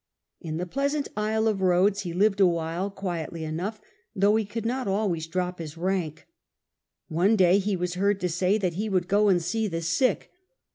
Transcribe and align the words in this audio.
In 0.39 0.57
the 0.57 0.65
pleasant 0.65 1.09
isle 1.15 1.47
of 1.47 1.61
Rhodes 1.61 1.99
he 1.99 2.11
lived 2.11 2.41
awhile, 2.41 2.89
quietly 2.89 3.43
enough, 3.43 3.79
though 4.15 4.35
he 4.35 4.45
could 4.45 4.65
not 4.65 4.87
always 4.87 5.27
drop 5.27 5.59
his 5.59 5.77
rank. 5.77 6.25
One 7.07 7.35
day 7.35 7.59
he 7.59 7.75
was 7.75 7.93
heard 7.93 8.19
to 8.21 8.29
say 8.29 8.57
that 8.57 8.73
he 8.73 8.89
would 8.89 9.07
go 9.07 9.27
and 9.29 9.39
see 9.39 9.67
the 9.67 9.83
sick. 9.83 10.31